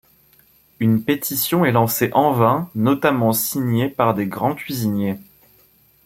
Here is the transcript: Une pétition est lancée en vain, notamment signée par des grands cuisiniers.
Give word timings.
Une 0.79 1.03
pétition 1.03 1.63
est 1.63 1.71
lancée 1.71 2.09
en 2.13 2.31
vain, 2.31 2.71
notamment 2.73 3.33
signée 3.33 3.87
par 3.87 4.15
des 4.15 4.25
grands 4.25 4.55
cuisiniers. 4.55 5.19